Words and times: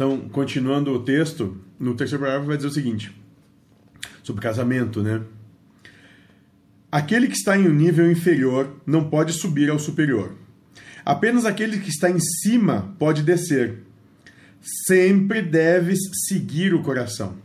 Então, 0.00 0.18
continuando 0.30 0.90
o 0.94 1.00
texto, 1.00 1.58
no 1.78 1.94
terceiro 1.94 2.24
parágrafo 2.24 2.46
vai 2.46 2.56
dizer 2.56 2.70
o 2.70 2.72
seguinte: 2.72 3.14
sobre 4.22 4.40
casamento, 4.40 5.02
né? 5.02 5.20
Aquele 6.90 7.26
que 7.28 7.36
está 7.36 7.54
em 7.54 7.68
um 7.68 7.74
nível 7.74 8.10
inferior 8.10 8.80
não 8.86 9.10
pode 9.10 9.34
subir 9.34 9.68
ao 9.68 9.78
superior. 9.78 10.32
Apenas 11.04 11.44
aquele 11.44 11.78
que 11.80 11.90
está 11.90 12.08
em 12.08 12.18
cima 12.18 12.96
pode 12.98 13.22
descer. 13.22 13.82
Sempre 14.86 15.42
deves 15.42 15.98
seguir 16.26 16.72
o 16.72 16.82
coração. 16.82 17.36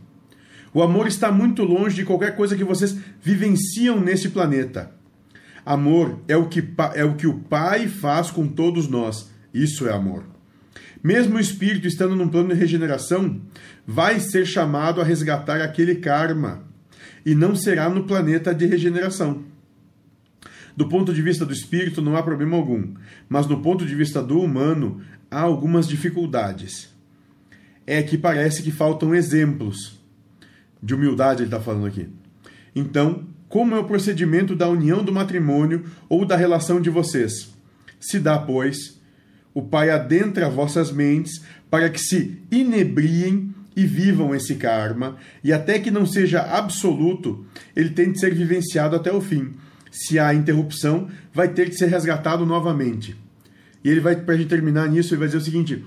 O 0.72 0.82
amor 0.82 1.06
está 1.06 1.30
muito 1.30 1.62
longe 1.62 1.96
de 1.96 2.06
qualquer 2.06 2.36
coisa 2.36 2.56
que 2.56 2.64
vocês 2.64 2.96
vivenciam 3.20 4.00
nesse 4.00 4.30
planeta. 4.30 4.92
Amor 5.62 6.20
é 6.26 6.38
o 6.38 6.48
que, 6.48 6.66
é 6.94 7.04
o, 7.04 7.16
que 7.16 7.26
o 7.26 7.38
Pai 7.38 7.86
faz 7.86 8.30
com 8.30 8.48
todos 8.48 8.88
nós. 8.88 9.30
Isso 9.52 9.86
é 9.86 9.92
amor. 9.92 10.35
Mesmo 11.02 11.36
o 11.36 11.40
espírito 11.40 11.86
estando 11.86 12.16
num 12.16 12.28
plano 12.28 12.48
de 12.48 12.54
regeneração, 12.54 13.40
vai 13.86 14.18
ser 14.20 14.46
chamado 14.46 15.00
a 15.00 15.04
resgatar 15.04 15.60
aquele 15.60 15.96
karma 15.96 16.64
e 17.24 17.34
não 17.34 17.54
será 17.54 17.88
no 17.88 18.04
planeta 18.04 18.54
de 18.54 18.66
regeneração. 18.66 19.44
Do 20.76 20.88
ponto 20.88 21.14
de 21.14 21.22
vista 21.22 21.46
do 21.46 21.52
espírito, 21.52 22.02
não 22.02 22.16
há 22.16 22.22
problema 22.22 22.56
algum, 22.56 22.94
mas 23.28 23.46
no 23.46 23.62
ponto 23.62 23.86
de 23.86 23.94
vista 23.94 24.22
do 24.22 24.40
humano, 24.40 25.00
há 25.30 25.40
algumas 25.40 25.88
dificuldades. 25.88 26.94
É 27.86 28.02
que 28.02 28.18
parece 28.18 28.62
que 28.62 28.70
faltam 28.70 29.14
exemplos. 29.14 29.98
De 30.82 30.94
humildade, 30.94 31.42
ele 31.42 31.46
está 31.46 31.60
falando 31.60 31.86
aqui. 31.86 32.08
Então, 32.74 33.26
como 33.48 33.74
é 33.74 33.78
o 33.78 33.84
procedimento 33.84 34.54
da 34.54 34.68
união 34.68 35.02
do 35.02 35.12
matrimônio 35.12 35.84
ou 36.08 36.26
da 36.26 36.36
relação 36.36 36.80
de 36.80 36.90
vocês? 36.90 37.54
Se 37.98 38.18
dá, 38.18 38.38
pois, 38.38 38.95
o 39.56 39.62
Pai 39.62 39.88
adentra 39.88 40.50
vossas 40.50 40.92
mentes 40.92 41.42
para 41.70 41.88
que 41.88 41.98
se 41.98 42.42
inebriem 42.52 43.54
e 43.74 43.86
vivam 43.86 44.34
esse 44.34 44.56
karma, 44.56 45.16
e 45.42 45.50
até 45.50 45.78
que 45.78 45.90
não 45.90 46.04
seja 46.04 46.42
absoluto, 46.42 47.46
ele 47.74 47.88
tem 47.88 48.12
de 48.12 48.20
ser 48.20 48.34
vivenciado 48.34 48.94
até 48.94 49.10
o 49.10 49.18
fim. 49.18 49.54
Se 49.90 50.18
há 50.18 50.34
interrupção, 50.34 51.08
vai 51.32 51.48
ter 51.48 51.70
que 51.70 51.76
ser 51.76 51.86
resgatado 51.86 52.44
novamente. 52.44 53.16
E 53.82 53.88
ele 53.88 54.00
vai, 54.00 54.14
para 54.14 54.34
a 54.34 54.36
gente 54.36 54.50
terminar 54.50 54.90
nisso, 54.90 55.14
ele 55.14 55.20
vai 55.20 55.28
dizer 55.28 55.38
o 55.38 55.44
seguinte: 55.44 55.82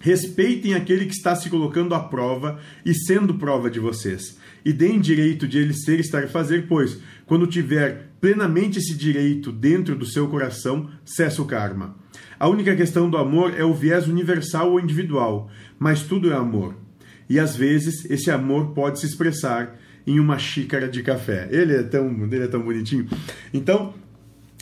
respeitem 0.00 0.74
aquele 0.74 1.06
que 1.06 1.14
está 1.14 1.34
se 1.34 1.50
colocando 1.50 1.96
à 1.96 2.00
prova 2.00 2.60
e 2.86 2.94
sendo 2.94 3.34
prova 3.34 3.68
de 3.68 3.80
vocês, 3.80 4.38
e 4.64 4.72
deem 4.72 5.00
direito 5.00 5.48
de 5.48 5.58
ele 5.58 5.74
ser, 5.74 5.98
estar 5.98 6.22
e 6.22 6.28
fazer, 6.28 6.68
pois, 6.68 6.98
quando 7.26 7.48
tiver 7.48 8.12
plenamente 8.20 8.78
esse 8.78 8.94
direito 8.94 9.50
dentro 9.50 9.96
do 9.96 10.06
seu 10.06 10.28
coração, 10.28 10.88
cessa 11.04 11.42
o 11.42 11.46
karma. 11.46 12.00
A 12.38 12.48
única 12.48 12.74
questão 12.74 13.08
do 13.08 13.16
amor 13.16 13.54
é 13.58 13.64
o 13.64 13.74
viés 13.74 14.08
universal 14.08 14.72
ou 14.72 14.80
individual, 14.80 15.50
mas 15.78 16.02
tudo 16.02 16.30
é 16.30 16.34
amor 16.34 16.74
e 17.32 17.40
às 17.40 17.56
vezes 17.56 18.04
esse 18.10 18.30
amor 18.30 18.74
pode 18.74 19.00
se 19.00 19.06
expressar 19.06 19.78
em 20.06 20.20
uma 20.20 20.38
xícara 20.38 20.86
de 20.86 21.02
café. 21.02 21.48
Ele 21.50 21.74
é 21.74 21.82
tão, 21.82 22.24
ele 22.24 22.44
é 22.44 22.46
tão 22.46 22.60
bonitinho. 22.60 23.06
Então, 23.54 23.94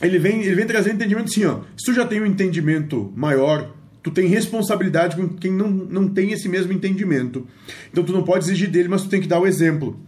ele 0.01 0.21
vem, 0.21 0.41
ele 0.43 0.55
vem 0.55 0.67
trazer 0.67 0.93
entendimento 0.93 1.27
assim, 1.27 1.45
ó. 1.45 1.63
Se 1.77 1.87
tu 1.87 1.93
já 1.93 2.07
tem 2.07 2.21
um 2.21 2.27
entendimento 2.27 3.13
maior, 3.17 3.75
tu 4.05 4.13
tem 4.13 4.29
responsabilidade 4.29 5.17
com 5.17 5.29
quem 5.31 5.53
não, 5.53 5.69
não 5.69 6.09
tem 6.09 6.31
esse 6.31 6.49
mesmo 6.49 6.73
entendimento. 6.73 7.45
Então 7.91 8.05
tu 8.05 8.13
não 8.13 8.23
pode 8.23 8.45
exigir 8.45 8.71
dele, 8.71 8.89
mas 8.89 9.03
tu 9.03 9.09
tem 9.09 9.21
que 9.21 9.27
dar 9.27 9.41
o 9.41 9.49
exemplo, 9.49 9.99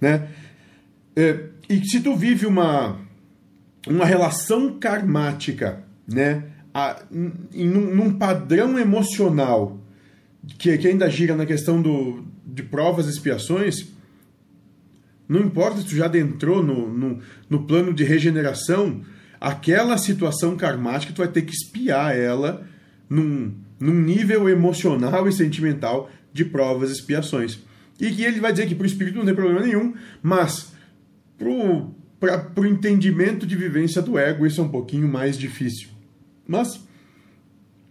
né? 0.00 0.28
É, 1.16 1.40
e 1.68 1.84
se 1.84 2.00
tu 2.00 2.14
vive 2.14 2.46
uma 2.46 3.00
uma 3.88 4.06
relação 4.06 4.78
karmática, 4.78 5.82
né, 6.06 6.44
a, 6.74 7.02
em, 7.52 7.68
num, 7.68 8.12
padrão 8.12 8.78
emocional 8.78 9.78
que, 10.58 10.76
que 10.78 10.88
ainda 10.88 11.08
gira 11.10 11.34
na 11.34 11.46
questão 11.46 11.80
do, 11.80 12.24
de 12.46 12.62
provas 12.62 13.06
e 13.06 13.10
expiações, 13.10 13.88
não 15.28 15.40
importa 15.40 15.78
se 15.78 15.86
tu 15.86 15.96
já 15.96 16.06
adentrou 16.06 16.62
no, 16.62 16.92
no, 16.92 17.18
no 17.48 17.62
plano 17.64 17.92
de 17.92 18.04
regeneração, 18.04 19.02
aquela 19.40 19.98
situação 19.98 20.56
karmática 20.56 21.12
tu 21.12 21.18
vai 21.18 21.28
ter 21.28 21.42
que 21.42 21.52
espiar 21.52 22.16
ela 22.16 22.66
num, 23.08 23.54
num 23.78 23.94
nível 23.94 24.48
emocional 24.48 25.28
e 25.28 25.32
sentimental 25.32 26.10
de 26.32 26.44
provas 26.44 26.90
e 26.90 26.94
expiações. 26.94 27.60
E 28.00 28.10
que 28.10 28.24
ele 28.24 28.40
vai 28.40 28.52
dizer 28.52 28.66
que 28.66 28.74
para 28.74 28.84
o 28.84 28.86
espírito 28.86 29.18
não 29.18 29.24
tem 29.24 29.34
problema 29.34 29.60
nenhum, 29.60 29.94
mas 30.22 30.72
para 31.38 31.48
o 31.48 32.66
entendimento 32.66 33.46
de 33.46 33.54
vivência 33.54 34.00
do 34.00 34.18
ego 34.18 34.46
isso 34.46 34.60
é 34.60 34.64
um 34.64 34.68
pouquinho 34.68 35.08
mais 35.08 35.36
difícil. 35.36 35.88
Mas 36.46 36.80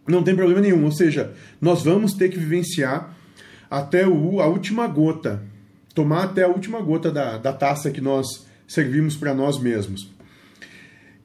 não 0.07 0.23
tem 0.23 0.35
problema 0.35 0.61
nenhum. 0.61 0.83
Ou 0.85 0.91
seja, 0.91 1.33
nós 1.59 1.83
vamos 1.83 2.13
ter 2.13 2.29
que 2.29 2.37
vivenciar 2.37 3.15
até 3.69 4.07
o, 4.07 4.41
a 4.41 4.47
última 4.47 4.87
gota, 4.87 5.43
tomar 5.95 6.23
até 6.23 6.43
a 6.43 6.47
última 6.47 6.81
gota 6.81 7.11
da, 7.11 7.37
da 7.37 7.53
taça 7.53 7.91
que 7.91 8.01
nós 8.01 8.45
servimos 8.67 9.15
para 9.15 9.33
nós 9.33 9.59
mesmos. 9.59 10.09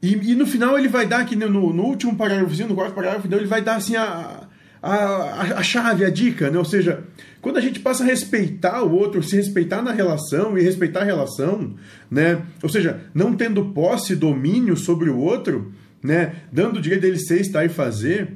E, 0.02 0.32
e, 0.32 0.34
no 0.34 0.46
final 0.46 0.78
ele 0.78 0.88
vai 0.88 1.06
dar 1.06 1.20
aqui 1.20 1.34
no, 1.34 1.48
no 1.48 1.82
último 1.82 2.16
parágrafo, 2.16 2.54
no 2.66 2.74
quarto 2.74 2.94
parágrafo, 2.94 3.26
então 3.26 3.38
ele 3.38 3.48
vai 3.48 3.62
dar 3.62 3.76
assim 3.76 3.96
a, 3.96 4.46
a, 4.82 5.58
a 5.58 5.62
chave, 5.62 6.04
a 6.04 6.10
dica, 6.10 6.50
né? 6.50 6.58
Ou 6.58 6.64
seja, 6.64 7.02
quando 7.40 7.56
a 7.56 7.60
gente 7.60 7.80
passa 7.80 8.04
a 8.04 8.06
respeitar 8.06 8.82
o 8.82 8.92
outro, 8.92 9.22
se 9.22 9.36
respeitar 9.36 9.82
na 9.82 9.90
relação 9.90 10.56
e 10.56 10.62
respeitar 10.62 11.00
a 11.00 11.04
relação, 11.04 11.74
né? 12.10 12.42
Ou 12.62 12.68
seja, 12.68 13.00
não 13.14 13.34
tendo 13.34 13.66
posse, 13.66 14.14
domínio 14.14 14.76
sobre 14.76 15.10
o 15.10 15.18
outro, 15.18 15.72
né? 16.06 16.36
Dando 16.52 16.78
o 16.78 16.80
direito 16.80 17.02
dele 17.02 17.18
ser, 17.18 17.40
estar 17.40 17.64
e 17.64 17.68
fazer, 17.68 18.34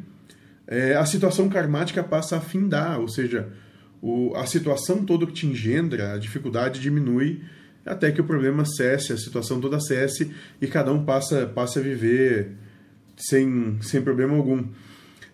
é, 0.66 0.94
a 0.94 1.06
situação 1.06 1.48
karmática 1.48 2.03
passa 2.03 2.36
a 2.36 2.41
findar, 2.41 3.00
ou 3.00 3.08
seja, 3.08 3.48
o, 4.03 4.34
a 4.36 4.47
situação 4.47 5.04
toda 5.04 5.26
que 5.26 5.32
te 5.32 5.47
engendra, 5.47 6.14
a 6.14 6.19
dificuldade 6.19 6.80
diminui 6.80 7.42
até 7.84 8.10
que 8.10 8.20
o 8.20 8.25
problema 8.25 8.64
cesse, 8.64 9.12
a 9.12 9.16
situação 9.16 9.60
toda 9.60 9.80
cesse 9.80 10.30
e 10.60 10.66
cada 10.66 10.92
um 10.92 11.04
passa, 11.04 11.47
passa 11.47 11.80
a 11.80 11.82
viver 11.82 12.53
sem, 13.16 13.78
sem 13.80 14.03
problema 14.03 14.36
algum. 14.36 14.64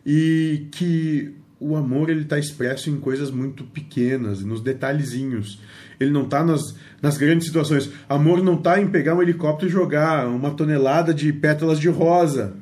E 0.04 0.68
que 0.70 1.34
o 1.58 1.76
amor 1.76 2.10
ele 2.10 2.22
está 2.22 2.38
expresso 2.38 2.90
em 2.90 2.98
coisas 2.98 3.30
muito 3.30 3.64
pequenas, 3.64 4.42
nos 4.42 4.60
detalhezinhos. 4.60 5.60
Ele 5.98 6.10
não 6.10 6.24
está 6.24 6.44
nas, 6.44 6.60
nas 7.00 7.16
grandes 7.16 7.46
situações. 7.46 7.90
Amor 8.08 8.42
não 8.42 8.54
está 8.54 8.80
em 8.80 8.88
pegar 8.88 9.14
um 9.14 9.22
helicóptero 9.22 9.70
e 9.70 9.72
jogar 9.72 10.28
uma 10.28 10.50
tonelada 10.50 11.14
de 11.14 11.32
pétalas 11.32 11.80
de 11.80 11.88
rosa, 11.88 12.54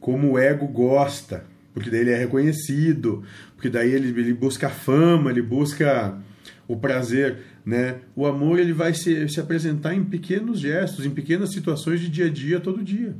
como 0.00 0.32
o 0.32 0.38
ego 0.38 0.66
gosta 0.66 1.50
porque 1.72 1.90
daí 1.90 2.00
ele 2.00 2.10
é 2.10 2.16
reconhecido, 2.16 3.22
porque 3.54 3.68
daí 3.68 3.92
ele, 3.92 4.08
ele 4.08 4.34
busca 4.34 4.66
a 4.66 4.70
fama, 4.70 5.30
ele 5.30 5.42
busca 5.42 6.18
o 6.66 6.76
prazer, 6.76 7.38
né? 7.64 7.96
O 8.14 8.26
amor 8.26 8.58
ele 8.58 8.72
vai 8.72 8.94
se, 8.94 9.28
se 9.28 9.40
apresentar 9.40 9.94
em 9.94 10.04
pequenos 10.04 10.60
gestos, 10.60 11.06
em 11.06 11.10
pequenas 11.10 11.52
situações 11.52 12.00
de 12.00 12.08
dia 12.08 12.26
a 12.26 12.30
dia, 12.30 12.60
todo 12.60 12.82
dia. 12.82 13.14